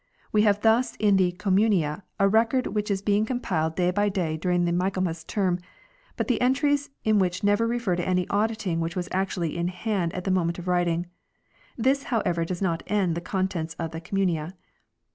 [0.31, 4.35] We have thus in the" Communia" a record which is being compiled day by day
[4.35, 5.59] during the Michaelmas term;
[6.17, 10.11] but the entries in which never refer to any audit which was actually in hand
[10.13, 11.05] at the moment of writing.
[11.77, 14.53] This, however, does not end the contents of the" Com munia